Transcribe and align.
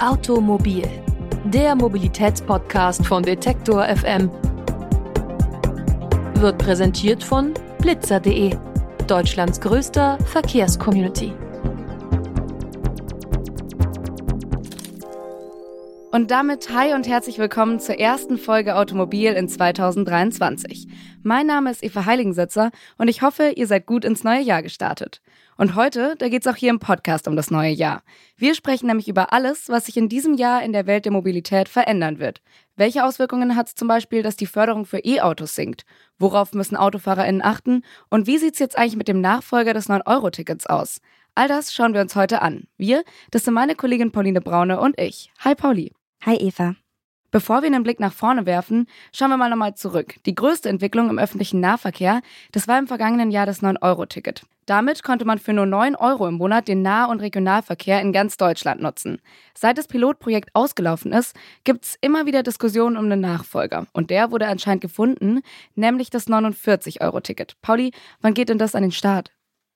Automobil, 0.00 0.84
der 1.42 1.74
Mobilitätspodcast 1.74 3.04
von 3.04 3.24
Detektor 3.24 3.84
FM, 3.84 4.30
wird 6.34 6.56
präsentiert 6.58 7.24
von 7.24 7.52
blitzer.de, 7.80 8.56
Deutschlands 9.08 9.60
größter 9.60 10.16
Verkehrscommunity. 10.26 11.32
Und 16.12 16.30
damit 16.30 16.70
hi 16.72 16.94
und 16.94 17.08
herzlich 17.08 17.38
willkommen 17.40 17.80
zur 17.80 17.98
ersten 17.98 18.38
Folge 18.38 18.76
Automobil 18.76 19.32
in 19.32 19.48
2023. 19.48 20.86
Mein 21.24 21.48
Name 21.48 21.72
ist 21.72 21.82
Eva 21.82 22.06
Heiligensetzer 22.06 22.70
und 22.98 23.08
ich 23.08 23.22
hoffe, 23.22 23.52
ihr 23.56 23.66
seid 23.66 23.86
gut 23.86 24.04
ins 24.04 24.22
neue 24.22 24.42
Jahr 24.42 24.62
gestartet. 24.62 25.20
Und 25.60 25.74
heute, 25.74 26.14
da 26.18 26.28
geht's 26.28 26.46
auch 26.46 26.54
hier 26.54 26.70
im 26.70 26.78
Podcast 26.78 27.26
um 27.26 27.34
das 27.34 27.50
neue 27.50 27.72
Jahr. 27.72 28.04
Wir 28.36 28.54
sprechen 28.54 28.86
nämlich 28.86 29.08
über 29.08 29.32
alles, 29.32 29.68
was 29.68 29.86
sich 29.86 29.96
in 29.96 30.08
diesem 30.08 30.34
Jahr 30.34 30.62
in 30.62 30.72
der 30.72 30.86
Welt 30.86 31.04
der 31.04 31.10
Mobilität 31.10 31.68
verändern 31.68 32.20
wird. 32.20 32.40
Welche 32.76 33.04
Auswirkungen 33.04 33.56
hat 33.56 33.66
es 33.66 33.74
zum 33.74 33.88
Beispiel, 33.88 34.22
dass 34.22 34.36
die 34.36 34.46
Förderung 34.46 34.86
für 34.86 35.04
E-Autos 35.04 35.56
sinkt? 35.56 35.84
Worauf 36.16 36.52
müssen 36.54 36.76
AutofahrerInnen 36.76 37.42
achten? 37.42 37.82
Und 38.08 38.28
wie 38.28 38.38
sieht's 38.38 38.60
jetzt 38.60 38.78
eigentlich 38.78 38.94
mit 38.94 39.08
dem 39.08 39.20
Nachfolger 39.20 39.74
des 39.74 39.88
9-Euro-Tickets 39.88 40.66
aus? 40.66 41.00
All 41.34 41.48
das 41.48 41.74
schauen 41.74 41.92
wir 41.92 42.02
uns 42.02 42.14
heute 42.14 42.40
an. 42.40 42.68
Wir, 42.76 43.02
das 43.32 43.44
sind 43.44 43.54
meine 43.54 43.74
Kollegin 43.74 44.12
Pauline 44.12 44.40
Braune 44.40 44.78
und 44.78 44.96
ich. 44.96 45.32
Hi 45.40 45.56
Pauli. 45.56 45.92
Hi 46.24 46.36
Eva. 46.36 46.76
Bevor 47.30 47.60
wir 47.60 47.66
einen 47.66 47.82
Blick 47.82 48.00
nach 48.00 48.12
vorne 48.12 48.46
werfen, 48.46 48.86
schauen 49.12 49.28
wir 49.28 49.36
mal 49.36 49.50
nochmal 49.50 49.74
zurück. 49.74 50.16
Die 50.24 50.34
größte 50.34 50.68
Entwicklung 50.70 51.10
im 51.10 51.18
öffentlichen 51.18 51.60
Nahverkehr, 51.60 52.22
das 52.52 52.68
war 52.68 52.78
im 52.78 52.86
vergangenen 52.86 53.30
Jahr 53.30 53.44
das 53.44 53.62
9-Euro-Ticket. 53.62 54.46
Damit 54.64 55.02
konnte 55.02 55.24
man 55.24 55.38
für 55.38 55.52
nur 55.52 55.66
9 55.66 55.96
Euro 55.96 56.26
im 56.26 56.34
Monat 56.34 56.68
den 56.68 56.82
Nah- 56.82 57.06
und 57.06 57.20
Regionalverkehr 57.20 58.00
in 58.00 58.12
ganz 58.12 58.36
Deutschland 58.36 58.80
nutzen. 58.80 59.20
Seit 59.54 59.76
das 59.78 59.88
Pilotprojekt 59.88 60.50
ausgelaufen 60.54 61.12
ist, 61.12 61.34
gibt 61.64 61.84
es 61.84 61.96
immer 62.00 62.26
wieder 62.26 62.42
Diskussionen 62.42 62.96
um 62.96 63.08
den 63.08 63.20
Nachfolger. 63.20 63.86
Und 63.92 64.10
der 64.10 64.30
wurde 64.30 64.46
anscheinend 64.46 64.82
gefunden, 64.82 65.40
nämlich 65.74 66.10
das 66.10 66.28
49-Euro-Ticket. 66.28 67.56
Pauli, 67.60 67.92
wann 68.20 68.34
geht 68.34 68.48
denn 68.48 68.58
das 68.58 68.74
an 68.74 68.82
den 68.82 68.92
Start? 68.92 69.32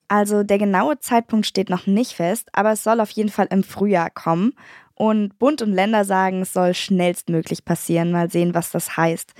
Also 0.09 0.43
der 0.43 0.59
genaue 0.59 0.99
Zeitpunkt 0.99 1.47
steht 1.47 1.71
noch 1.71 1.87
nicht 1.87 2.13
fest, 2.13 2.51
aber 2.53 2.73
es 2.73 2.85
soll 2.85 3.01
auf 3.01 3.11
jeden 3.13 3.31
Fall 3.31 3.47
im 3.51 3.65
Frühjahr 3.65 4.11
kommen. 4.11 4.53
Und 5.03 5.37
Bund 5.41 5.61
und 5.63 5.73
Länder 5.73 6.05
sagen, 6.05 6.43
es 6.43 6.53
soll 6.53 6.75
schnellstmöglich 6.75 7.65
passieren. 7.65 8.13
Mal 8.13 8.31
sehen, 8.31 8.55
was 8.55 8.71
das 8.71 8.97
heißt. 8.97 9.33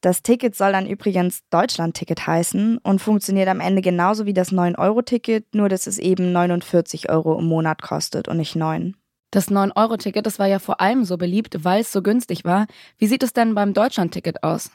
Das 0.00 0.22
Ticket 0.22 0.56
soll 0.56 0.72
dann 0.72 0.86
übrigens 0.86 1.42
Deutschland-Ticket 1.50 2.26
heißen 2.26 2.78
und 2.78 2.98
funktioniert 2.98 3.48
am 3.48 3.60
Ende 3.60 3.82
genauso 3.82 4.24
wie 4.24 4.32
das 4.32 4.50
9-Euro-Ticket, 4.50 5.54
nur 5.54 5.68
dass 5.68 5.86
es 5.88 5.98
eben 5.98 6.32
49 6.32 7.10
Euro 7.10 7.38
im 7.38 7.44
Monat 7.44 7.82
kostet 7.82 8.28
und 8.28 8.38
nicht 8.38 8.56
9. 8.56 8.96
Das 9.30 9.50
9-Euro-Ticket, 9.50 10.24
das 10.24 10.38
war 10.38 10.46
ja 10.46 10.58
vor 10.58 10.80
allem 10.80 11.04
so 11.04 11.18
beliebt, 11.18 11.64
weil 11.64 11.82
es 11.82 11.92
so 11.92 12.00
günstig 12.00 12.46
war. 12.46 12.66
Wie 12.96 13.08
sieht 13.08 13.22
es 13.22 13.34
denn 13.34 13.54
beim 13.54 13.74
Deutschland-Ticket 13.74 14.42
aus? 14.42 14.70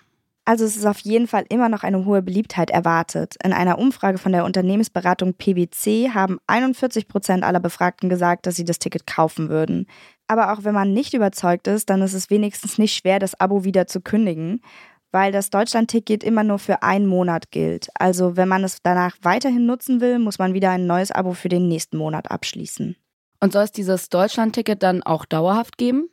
Also 0.46 0.66
es 0.66 0.76
ist 0.76 0.86
auf 0.86 1.00
jeden 1.00 1.28
Fall 1.28 1.46
immer 1.48 1.70
noch 1.70 1.84
eine 1.84 2.04
hohe 2.04 2.22
Beliebtheit 2.22 2.70
erwartet. 2.70 3.36
In 3.44 3.54
einer 3.54 3.80
Umfrage 3.80 4.18
von 4.18 4.34
der 4.34 4.44
Unternehmensberatung 4.44 5.36
PwC 5.36 6.10
haben 6.14 6.40
41 6.48 7.08
Prozent 7.08 7.44
aller 7.46 7.62
Befragten 7.62 8.10
gesagt, 8.10 8.46
dass 8.46 8.58
sie 8.58 8.66
das 8.66 8.80
Ticket 8.80 9.08
kaufen 9.08 9.48
würden. 9.48 9.88
Aber 10.28 10.52
auch 10.52 10.66
wenn 10.66 10.74
man 10.74 10.94
nicht 10.94 11.14
überzeugt 11.14 11.68
ist, 11.68 11.90
dann 11.90 12.02
ist 12.02 12.14
es 12.14 12.30
wenigstens 12.30 12.78
nicht 12.78 12.94
schwer, 12.94 13.20
das 13.20 13.40
Abo 13.40 13.64
wieder 13.64 13.88
zu 13.88 14.02
kündigen, 14.02 14.62
weil 15.12 15.32
das 15.32 15.50
Deutschland-Ticket 15.50 16.26
immer 16.26 16.44
nur 16.44 16.60
für 16.60 16.84
einen 16.84 17.06
Monat 17.06 17.52
gilt. 17.52 17.88
Also 17.94 18.36
wenn 18.36 18.50
man 18.50 18.66
es 18.66 18.82
danach 18.82 19.16
weiterhin 19.22 19.66
nutzen 19.66 20.02
will, 20.02 20.20
muss 20.20 20.40
man 20.40 20.54
wieder 20.54 20.72
ein 20.72 20.88
neues 20.88 21.12
Abo 21.12 21.34
für 21.34 21.50
den 21.50 21.70
nächsten 21.70 21.98
Monat 21.98 22.32
abschließen. 22.32 22.98
Und 23.40 23.54
soll 23.54 23.64
es 23.64 23.72
dieses 23.72 24.10
Deutschland-Ticket 24.10 24.84
dann 24.84 25.04
auch 25.04 25.24
dauerhaft 25.24 25.78
geben? 25.78 26.10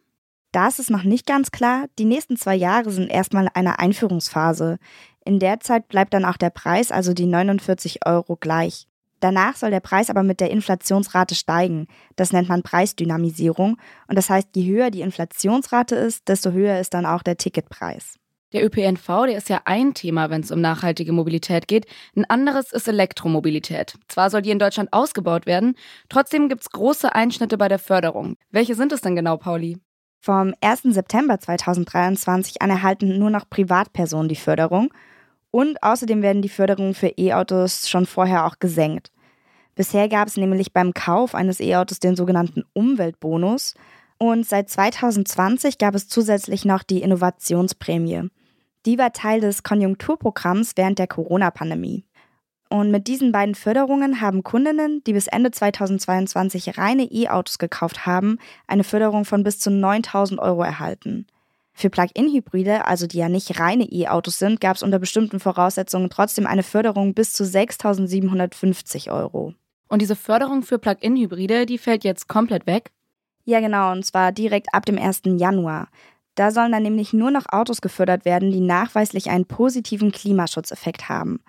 Das 0.53 0.79
ist 0.79 0.91
noch 0.91 1.05
nicht 1.05 1.27
ganz 1.27 1.51
klar. 1.51 1.87
Die 1.99 2.05
nächsten 2.05 2.37
zwei 2.37 2.57
Jahre 2.57 2.91
sind 2.91 3.09
erstmal 3.09 3.49
eine 3.55 3.79
Einführungsphase. 3.79 4.79
In 5.25 5.39
der 5.39 5.61
Zeit 5.61 5.89
bleibt 5.89 6.13
dann 6.13 6.25
auch 6.25 6.37
der 6.37 6.51
Preis, 6.51 6.91
also 6.91 7.13
die 7.15 7.27
49 7.27 8.07
Euro, 8.07 8.37
gleich. 8.37 8.89
Danach 9.21 9.55
soll 9.55 9.71
der 9.71 9.81
Preis 9.81 10.11
aber 10.11 10.23
mit 10.23 10.41
der 10.41 10.51
Inflationsrate 10.51 11.35
steigen. 11.35 11.87
Das 12.17 12.33
nennt 12.33 12.49
man 12.49 12.63
Preisdynamisierung. 12.63 13.77
Und 14.09 14.17
das 14.17 14.31
heißt, 14.31 14.49
je 14.57 14.67
höher 14.67 14.91
die 14.91 15.03
Inflationsrate 15.03 15.95
ist, 15.95 16.27
desto 16.29 16.53
höher 16.53 16.81
ist 16.81 16.95
dann 16.95 17.07
auch 17.07 17.23
der 17.23 17.37
Ticketpreis. 17.37 18.17
Der 18.53 18.65
ÖPNV, 18.65 19.07
der 19.27 19.37
ist 19.37 19.49
ja 19.49 19.61
ein 19.67 19.95
Thema, 19.95 20.31
wenn 20.31 20.41
es 20.41 20.51
um 20.51 20.61
nachhaltige 20.61 21.13
Mobilität 21.13 21.69
geht. 21.69 21.87
Ein 22.17 22.25
anderes 22.25 22.73
ist 22.73 22.89
Elektromobilität. 22.89 23.95
Zwar 24.09 24.31
soll 24.31 24.43
die 24.43 24.51
in 24.51 24.59
Deutschland 24.59 24.93
ausgebaut 24.93 25.47
werden, 25.47 25.77
trotzdem 26.09 26.49
gibt 26.49 26.63
es 26.63 26.71
große 26.71 27.15
Einschnitte 27.15 27.57
bei 27.57 27.69
der 27.69 27.79
Förderung. 27.79 28.35
Welche 28.51 28.75
sind 28.75 28.91
es 28.91 29.03
denn 29.03 29.15
genau, 29.15 29.37
Pauli? 29.37 29.79
Vom 30.23 30.53
1. 30.61 30.83
September 30.83 31.41
2023 31.41 32.61
an 32.61 32.69
erhalten 32.69 33.19
nur 33.19 33.31
noch 33.31 33.49
Privatpersonen 33.49 34.29
die 34.29 34.37
Förderung 34.37 34.93
und 35.51 35.83
außerdem 35.83 36.21
werden 36.21 36.43
die 36.43 36.51
Förderungen 36.51 36.93
für 36.93 37.15
E-Autos 37.17 37.89
schon 37.89 38.05
vorher 38.05 38.45
auch 38.45 38.59
gesenkt. 38.59 39.11
Bisher 39.77 40.11
gab 40.11 40.29
es 40.29 40.37
nämlich 40.37 40.75
beim 40.75 40.93
Kauf 40.93 41.35
eines 41.35 41.59
E-Autos 41.59 42.01
den 42.01 42.17
sogenannten 42.17 42.65
Umweltbonus 42.75 43.75
und 44.19 44.47
seit 44.47 44.69
2020 44.69 45.79
gab 45.79 45.95
es 45.95 46.07
zusätzlich 46.07 46.67
noch 46.67 46.83
die 46.83 47.01
Innovationsprämie. 47.01 48.29
Die 48.85 48.99
war 48.99 49.15
Teil 49.15 49.41
des 49.41 49.63
Konjunkturprogramms 49.63 50.73
während 50.77 50.99
der 50.99 51.07
Corona-Pandemie. 51.07 52.05
Und 52.73 52.93
mit 52.93 53.09
diesen 53.09 53.33
beiden 53.33 53.57
Förderungen 53.57 54.21
haben 54.21 54.45
Kundinnen, 54.45 55.03
die 55.05 55.13
bis 55.13 55.27
Ende 55.27 55.51
2022 55.51 56.79
reine 56.79 57.03
E-Autos 57.03 57.59
gekauft 57.59 58.07
haben, 58.07 58.39
eine 58.69 58.85
Förderung 58.85 59.25
von 59.25 59.43
bis 59.43 59.59
zu 59.59 59.73
9000 59.73 60.39
Euro 60.41 60.63
erhalten. 60.63 61.27
Für 61.73 61.91
Plug-in-Hybride, 61.91 62.87
also 62.87 63.09
die 63.09 63.19
ja 63.19 63.29
nicht 63.29 63.59
reine 63.59 63.85
E-Autos 63.85 64.39
sind, 64.39 64.61
gab 64.61 64.77
es 64.77 64.85
unter 64.85 65.01
bestimmten 65.01 65.41
Voraussetzungen 65.41 66.11
trotzdem 66.11 66.47
eine 66.47 66.63
Förderung 66.63 67.13
bis 67.13 67.33
zu 67.33 67.45
6750 67.45 69.11
Euro. 69.11 69.55
Und 69.89 70.01
diese 70.01 70.15
Förderung 70.15 70.63
für 70.63 70.79
Plug-in-Hybride, 70.79 71.67
die 71.67 71.79
fällt 71.79 72.05
jetzt 72.05 72.29
komplett 72.29 72.69
weg? 72.69 72.93
Ja, 73.45 73.59
genau, 73.59 73.91
und 73.91 74.07
zwar 74.07 74.31
direkt 74.31 74.73
ab 74.73 74.87
dem 74.87 74.97
1. 74.97 75.23
Januar. 75.25 75.89
Da 76.37 76.53
sollen 76.53 76.71
dann 76.71 76.85
nämlich 76.85 77.13
nur 77.13 77.33
noch 77.33 77.47
Autos 77.49 77.81
gefördert 77.81 78.25
werden, 78.25 78.53
die 78.53 78.61
nachweislich 78.61 79.29
einen 79.29 79.47
positiven 79.47 80.13
Klimaschutzeffekt 80.13 81.09
haben. 81.09 81.41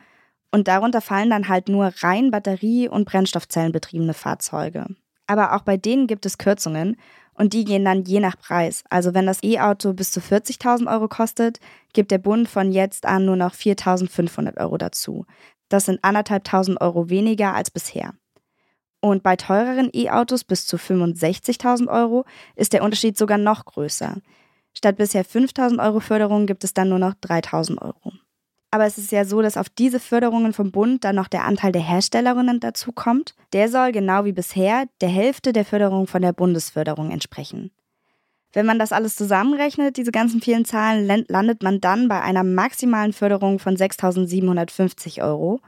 Und 0.52 0.68
darunter 0.68 1.02
fallen 1.02 1.30
dann 1.30 1.48
halt 1.48 1.70
nur 1.70 1.92
rein 2.00 2.30
Batterie- 2.30 2.90
und 2.90 3.06
Brennstoffzellenbetriebene 3.06 4.14
Fahrzeuge. 4.14 4.86
Aber 5.28 5.56
auch 5.56 5.62
bei 5.62 5.78
denen 5.78 6.08
gibt 6.08 6.26
es 6.26 6.38
Kürzungen 6.38 6.98
und 7.34 7.54
die 7.54 7.64
gehen 7.64 7.86
dann 7.86 8.04
je 8.04 8.20
nach 8.20 8.38
Preis. 8.38 8.84
Also 8.90 9.14
wenn 9.14 9.26
das 9.26 9.42
E-Auto 9.44 9.94
bis 9.94 10.12
zu 10.12 10.20
40.000 10.20 10.92
Euro 10.92 11.08
kostet, 11.08 11.60
gibt 11.94 12.12
der 12.12 12.18
Bund 12.18 12.50
von 12.50 12.72
jetzt 12.72 13.06
an 13.06 13.26
nur 13.26 13.38
noch 13.38 13.54
4.500 13.54 14.60
Euro 14.60 14.78
dazu. 14.78 15.26
Das 15.70 15.86
sind 15.86 16.04
anderthalbtausend 16.04 16.82
Euro 16.82 17.10
weniger 17.10 17.54
als 17.54 17.72
bisher. 17.72 18.14
Und 19.00 19.24
bei 19.24 19.36
teureren 19.36 19.90
E-Autos 19.94 20.44
bis 20.44 20.68
zu 20.68 20.78
65.000 20.78 21.88
Euro 21.88 22.26
ist 22.56 22.74
der 22.74 22.84
Unterschied 22.84 23.18
sogar 23.18 23.38
noch 23.38 23.66
größer. 23.66 24.18
Statt 24.74 24.98
bisher 24.98 25.26
5.000 25.26 25.84
Euro 25.84 26.00
Förderung 26.02 26.46
gibt 26.46 26.64
es 26.64 26.74
dann 26.74 26.90
nur 26.90 27.00
noch 27.00 27.14
3.000 27.14 27.82
Euro. 27.82 28.14
Aber 28.74 28.86
es 28.86 28.98
ist 28.98 29.12
ja 29.12 29.26
so, 29.26 29.42
dass 29.42 29.58
auf 29.58 29.68
diese 29.68 30.00
Förderungen 30.00 30.54
vom 30.54 30.72
Bund 30.72 31.04
dann 31.04 31.18
noch 31.18 31.28
der 31.28 31.44
Anteil 31.44 31.74
der 31.74 31.82
Herstellerinnen 31.82 32.62
dazu 32.62 32.94
kommt. 32.94 33.36
Der 33.52 33.68
soll 33.68 33.92
genau 33.92 34.24
wie 34.24 34.32
bisher 34.32 34.86
der 35.02 35.10
Hälfte 35.10 35.52
der 35.52 35.66
Förderung 35.66 36.08
von 36.08 36.22
der 36.22 36.32
Bundesförderung 36.32 37.12
entsprechen. 37.12 37.72
Wenn 38.54 38.66
man 38.66 38.80
das 38.80 38.94
alles 38.94 39.16
zusammenrechnet, 39.16 39.98
diese 39.98 40.12
ganzen 40.12 40.42
vielen 40.42 40.66
Zahlen, 40.66 41.26
landet 41.28 41.64
man 41.64 41.82
dann 41.82 42.08
bei 42.08 42.22
einer 42.22 42.44
maximalen 42.44 43.14
Förderung 43.14 43.60
von 43.60 43.76
6.750 43.76 45.22
Euro. 45.22 45.60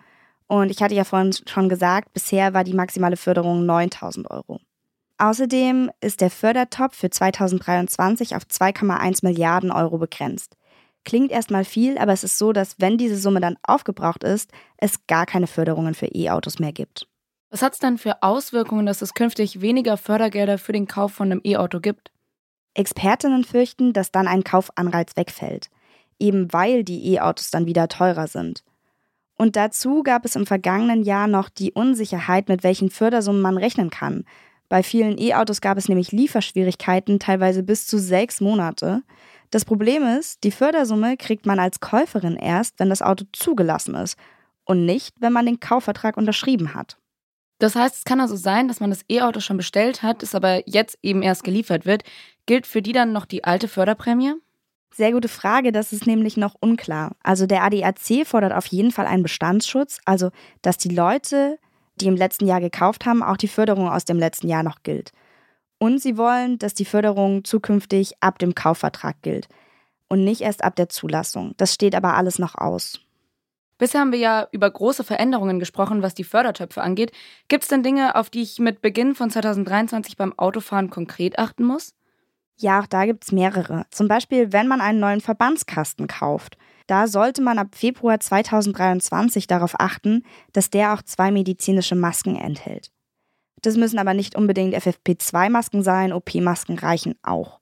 Und 0.47 0.69
ich 0.69 0.81
hatte 0.81 0.95
ja 0.95 1.03
vorhin 1.03 1.33
schon 1.45 1.69
gesagt, 1.69 2.13
bisher 2.13 2.53
war 2.53 2.63
die 2.63 2.73
maximale 2.73 3.17
Förderung 3.17 3.65
9.000 3.65 4.29
Euro. 4.29 4.59
Außerdem 5.17 5.91
ist 6.01 6.21
der 6.21 6.29
Fördertopf 6.29 6.97
für 6.97 7.09
2023 7.09 8.35
auf 8.35 8.43
2,1 8.43 9.25
Milliarden 9.25 9.71
Euro 9.71 9.97
begrenzt. 9.97 10.57
Klingt 11.05 11.31
erstmal 11.31 11.65
viel, 11.65 11.97
aber 11.97 12.13
es 12.13 12.23
ist 12.23 12.37
so, 12.37 12.53
dass 12.53 12.79
wenn 12.79 12.97
diese 12.97 13.17
Summe 13.17 13.41
dann 13.41 13.57
aufgebraucht 13.63 14.23
ist, 14.23 14.51
es 14.77 15.05
gar 15.07 15.25
keine 15.25 15.47
Förderungen 15.47 15.93
für 15.93 16.07
E-Autos 16.07 16.59
mehr 16.59 16.71
gibt. 16.71 17.07
Was 17.49 17.61
hat 17.61 17.73
es 17.73 17.79
dann 17.79 17.97
für 17.97 18.23
Auswirkungen, 18.23 18.85
dass 18.85 19.01
es 19.01 19.13
künftig 19.13 19.61
weniger 19.61 19.97
Fördergelder 19.97 20.57
für 20.57 20.71
den 20.71 20.87
Kauf 20.87 21.13
von 21.13 21.31
einem 21.31 21.41
E-Auto 21.43 21.81
gibt? 21.81 22.11
Expertinnen 22.73 23.43
fürchten, 23.43 23.93
dass 23.93 24.11
dann 24.11 24.27
ein 24.27 24.43
Kaufanreiz 24.43 25.15
wegfällt, 25.15 25.69
eben 26.19 26.51
weil 26.51 26.83
die 26.83 27.13
E-Autos 27.13 27.51
dann 27.51 27.65
wieder 27.65 27.87
teurer 27.89 28.27
sind. 28.27 28.63
Und 29.37 29.55
dazu 29.55 30.03
gab 30.03 30.25
es 30.25 30.35
im 30.35 30.45
vergangenen 30.45 31.03
Jahr 31.03 31.27
noch 31.27 31.49
die 31.49 31.73
Unsicherheit, 31.73 32.49
mit 32.49 32.63
welchen 32.63 32.89
Fördersummen 32.89 33.41
man 33.41 33.57
rechnen 33.57 33.89
kann. 33.89 34.25
Bei 34.69 34.81
vielen 34.81 35.19
E-Autos 35.19 35.61
gab 35.61 35.77
es 35.77 35.89
nämlich 35.89 36.11
Lieferschwierigkeiten, 36.11 37.19
teilweise 37.19 37.61
bis 37.61 37.85
zu 37.85 37.99
sechs 37.99 38.41
Monate. 38.41 39.03
Das 39.53 39.65
Problem 39.65 40.01
ist, 40.17 40.43
die 40.43 40.49
Fördersumme 40.49 41.15
kriegt 41.15 41.45
man 41.45 41.59
als 41.59 41.79
Käuferin 41.79 42.37
erst, 42.37 42.79
wenn 42.79 42.89
das 42.89 43.03
Auto 43.03 43.25
zugelassen 43.33 43.93
ist 43.93 44.17
und 44.65 44.83
nicht, 44.83 45.13
wenn 45.19 45.31
man 45.31 45.45
den 45.45 45.59
Kaufvertrag 45.59 46.17
unterschrieben 46.17 46.73
hat. 46.73 46.97
Das 47.59 47.75
heißt, 47.75 47.97
es 47.97 48.03
kann 48.03 48.19
also 48.19 48.35
sein, 48.35 48.67
dass 48.67 48.79
man 48.79 48.89
das 48.89 49.05
E-Auto 49.11 49.41
schon 49.41 49.57
bestellt 49.57 50.01
hat, 50.01 50.23
es 50.23 50.33
aber 50.33 50.67
jetzt 50.67 50.97
eben 51.03 51.21
erst 51.21 51.43
geliefert 51.43 51.85
wird. 51.85 52.01
Gilt 52.47 52.65
für 52.65 52.81
die 52.81 52.93
dann 52.93 53.13
noch 53.13 53.27
die 53.27 53.43
alte 53.43 53.67
Förderprämie? 53.67 54.33
Sehr 54.91 55.11
gute 55.11 55.27
Frage, 55.27 55.71
das 55.71 55.93
ist 55.93 56.07
nämlich 56.07 56.35
noch 56.35 56.55
unklar. 56.59 57.15
Also 57.21 57.45
der 57.45 57.61
ADAC 57.63 58.25
fordert 58.25 58.53
auf 58.53 58.65
jeden 58.65 58.89
Fall 58.89 59.05
einen 59.05 59.21
Bestandsschutz, 59.21 59.99
also 60.05 60.31
dass 60.63 60.77
die 60.77 60.89
Leute, 60.89 61.59
die 62.01 62.07
im 62.07 62.15
letzten 62.15 62.47
Jahr 62.47 62.59
gekauft 62.59 63.05
haben, 63.05 63.21
auch 63.21 63.37
die 63.37 63.47
Förderung 63.47 63.87
aus 63.87 64.03
dem 64.03 64.17
letzten 64.17 64.47
Jahr 64.47 64.63
noch 64.63 64.81
gilt. 64.81 65.11
Und 65.83 66.01
sie 66.01 66.17
wollen, 66.17 66.57
dass 66.59 66.73
die 66.73 66.85
Förderung 66.85 67.43
zukünftig 67.43 68.13
ab 68.21 68.39
dem 68.39 68.55
Kaufvertrag 68.55 69.21
gilt 69.21 69.49
und 70.07 70.23
nicht 70.23 70.39
erst 70.39 70.63
ab 70.63 70.77
der 70.77 70.87
Zulassung. 70.87 71.55
Das 71.57 71.73
steht 71.73 71.93
aber 71.93 72.13
alles 72.13 72.39
noch 72.39 72.55
aus. 72.55 73.01
Bisher 73.77 73.99
haben 73.99 74.13
wir 74.13 74.19
ja 74.19 74.47
über 74.53 74.71
große 74.71 75.03
Veränderungen 75.03 75.59
gesprochen, 75.59 76.01
was 76.01 76.13
die 76.13 76.23
Fördertöpfe 76.23 76.81
angeht. 76.81 77.11
Gibt 77.49 77.63
es 77.63 77.67
denn 77.67 77.83
Dinge, 77.83 78.15
auf 78.15 78.29
die 78.29 78.43
ich 78.43 78.59
mit 78.59 78.81
Beginn 78.81 79.13
von 79.13 79.29
2023 79.29 80.15
beim 80.15 80.31
Autofahren 80.39 80.89
konkret 80.89 81.37
achten 81.37 81.65
muss? 81.65 81.93
Ja, 82.55 82.79
auch 82.79 82.87
da 82.87 83.03
gibt 83.03 83.25
es 83.25 83.33
mehrere. 83.33 83.85
Zum 83.91 84.07
Beispiel, 84.07 84.53
wenn 84.53 84.69
man 84.69 84.79
einen 84.79 85.01
neuen 85.01 85.19
Verbandskasten 85.19 86.07
kauft. 86.07 86.57
Da 86.87 87.07
sollte 87.07 87.41
man 87.41 87.59
ab 87.59 87.75
Februar 87.75 88.21
2023 88.21 89.47
darauf 89.47 89.77
achten, 89.81 90.23
dass 90.53 90.69
der 90.69 90.93
auch 90.93 91.01
zwei 91.01 91.29
medizinische 91.29 91.95
Masken 91.95 92.37
enthält. 92.37 92.89
Das 93.63 93.77
müssen 93.77 93.97
aber 93.97 94.13
nicht 94.13 94.35
unbedingt 94.35 94.75
FFP2-Masken 94.75 95.81
sein, 95.81 96.13
OP-Masken 96.13 96.77
reichen 96.77 97.15
auch. 97.23 97.59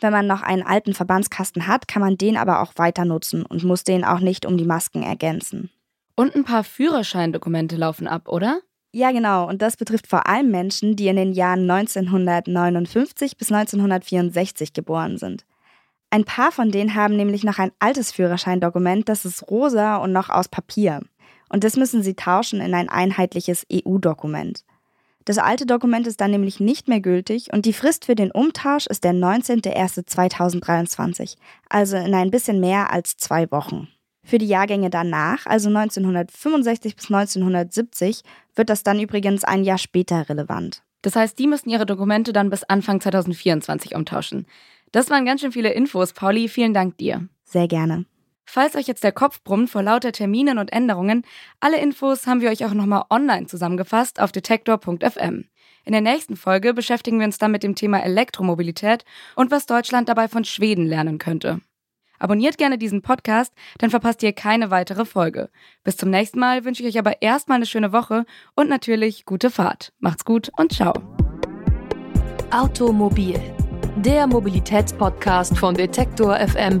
Wenn 0.00 0.12
man 0.12 0.26
noch 0.26 0.42
einen 0.42 0.62
alten 0.62 0.92
Verbandskasten 0.92 1.66
hat, 1.66 1.88
kann 1.88 2.02
man 2.02 2.18
den 2.18 2.36
aber 2.36 2.60
auch 2.60 2.72
weiter 2.76 3.04
nutzen 3.04 3.46
und 3.46 3.64
muss 3.64 3.84
den 3.84 4.04
auch 4.04 4.20
nicht 4.20 4.44
um 4.44 4.58
die 4.58 4.66
Masken 4.66 5.02
ergänzen. 5.02 5.70
Und 6.16 6.34
ein 6.34 6.44
paar 6.44 6.64
Führerscheindokumente 6.64 7.76
laufen 7.76 8.06
ab, 8.06 8.28
oder? 8.28 8.60
Ja, 8.92 9.12
genau. 9.12 9.48
Und 9.48 9.62
das 9.62 9.76
betrifft 9.76 10.06
vor 10.06 10.26
allem 10.28 10.50
Menschen, 10.50 10.96
die 10.96 11.08
in 11.08 11.16
den 11.16 11.32
Jahren 11.32 11.68
1959 11.70 13.36
bis 13.36 13.50
1964 13.50 14.72
geboren 14.72 15.18
sind. 15.18 15.44
Ein 16.10 16.24
paar 16.24 16.52
von 16.52 16.70
denen 16.70 16.94
haben 16.94 17.16
nämlich 17.16 17.42
noch 17.42 17.58
ein 17.58 17.72
altes 17.78 18.12
Führerscheindokument, 18.12 19.08
das 19.08 19.24
ist 19.24 19.50
rosa 19.50 19.96
und 19.96 20.12
noch 20.12 20.30
aus 20.30 20.48
Papier. 20.48 21.00
Und 21.48 21.64
das 21.64 21.76
müssen 21.76 22.02
sie 22.02 22.14
tauschen 22.14 22.60
in 22.60 22.74
ein 22.74 22.88
einheitliches 22.88 23.66
EU-Dokument. 23.72 24.64
Das 25.24 25.38
alte 25.38 25.64
Dokument 25.64 26.06
ist 26.06 26.20
dann 26.20 26.32
nämlich 26.32 26.60
nicht 26.60 26.86
mehr 26.86 27.00
gültig 27.00 27.50
und 27.52 27.64
die 27.64 27.72
Frist 27.72 28.04
für 28.04 28.14
den 28.14 28.30
Umtausch 28.30 28.86
ist 28.86 29.04
der 29.04 29.14
19.01.2023, 29.14 31.36
also 31.68 31.96
in 31.96 32.14
ein 32.14 32.30
bisschen 32.30 32.60
mehr 32.60 32.92
als 32.92 33.16
zwei 33.16 33.50
Wochen. 33.50 33.88
Für 34.22 34.36
die 34.38 34.48
Jahrgänge 34.48 34.90
danach, 34.90 35.46
also 35.46 35.68
1965 35.68 36.96
bis 36.96 37.06
1970, 37.06 38.22
wird 38.54 38.68
das 38.70 38.82
dann 38.82 39.00
übrigens 39.00 39.44
ein 39.44 39.64
Jahr 39.64 39.78
später 39.78 40.28
relevant. 40.28 40.82
Das 41.02 41.16
heißt, 41.16 41.38
die 41.38 41.46
müssen 41.46 41.68
ihre 41.68 41.86
Dokumente 41.86 42.32
dann 42.32 42.48
bis 42.48 42.64
Anfang 42.64 43.00
2024 43.00 43.94
umtauschen. 43.94 44.46
Das 44.92 45.10
waren 45.10 45.26
ganz 45.26 45.42
schön 45.42 45.52
viele 45.52 45.72
Infos, 45.72 46.14
Pauli. 46.14 46.48
Vielen 46.48 46.72
Dank 46.72 46.96
dir. 46.96 47.28
Sehr 47.44 47.68
gerne. 47.68 48.06
Falls 48.44 48.76
euch 48.76 48.86
jetzt 48.86 49.04
der 49.04 49.12
Kopf 49.12 49.42
brummt 49.42 49.70
vor 49.70 49.82
lauter 49.82 50.12
Terminen 50.12 50.58
und 50.58 50.72
Änderungen, 50.72 51.22
alle 51.60 51.80
Infos 51.80 52.26
haben 52.26 52.40
wir 52.40 52.50
euch 52.50 52.64
auch 52.64 52.74
nochmal 52.74 53.04
online 53.10 53.46
zusammengefasst 53.46 54.20
auf 54.20 54.32
detektor.fm. 54.32 55.44
In 55.86 55.92
der 55.92 56.00
nächsten 56.00 56.36
Folge 56.36 56.72
beschäftigen 56.72 57.18
wir 57.18 57.26
uns 57.26 57.38
dann 57.38 57.50
mit 57.50 57.62
dem 57.62 57.74
Thema 57.74 58.02
Elektromobilität 58.02 59.04
und 59.36 59.50
was 59.50 59.66
Deutschland 59.66 60.08
dabei 60.08 60.28
von 60.28 60.44
Schweden 60.44 60.86
lernen 60.86 61.18
könnte. 61.18 61.60
Abonniert 62.18 62.58
gerne 62.58 62.78
diesen 62.78 63.02
Podcast, 63.02 63.52
dann 63.78 63.90
verpasst 63.90 64.22
ihr 64.22 64.32
keine 64.32 64.70
weitere 64.70 65.04
Folge. 65.04 65.50
Bis 65.82 65.96
zum 65.96 66.10
nächsten 66.10 66.38
Mal 66.38 66.64
wünsche 66.64 66.82
ich 66.82 66.88
euch 66.88 66.98
aber 66.98 67.20
erstmal 67.20 67.56
eine 67.56 67.66
schöne 67.66 67.92
Woche 67.92 68.24
und 68.54 68.68
natürlich 68.68 69.26
gute 69.26 69.50
Fahrt. 69.50 69.92
Macht's 69.98 70.24
gut 70.24 70.50
und 70.56 70.72
ciao. 70.72 70.94
Automobil, 72.50 73.38
der 73.96 74.26
Mobilitätspodcast 74.26 75.58
von 75.58 75.74
Detektor 75.74 76.36
FM 76.36 76.80